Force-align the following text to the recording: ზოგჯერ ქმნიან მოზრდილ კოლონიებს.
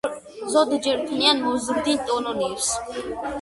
ზოგჯერ 0.53 1.03
ქმნიან 1.09 1.43
მოზრდილ 1.49 2.01
კოლონიებს. 2.09 2.73